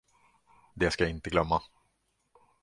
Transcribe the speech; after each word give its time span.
Det 0.73 0.91
skall 0.91 1.07
jag 1.07 1.15
inte 1.15 1.29
glömma. 1.29 1.61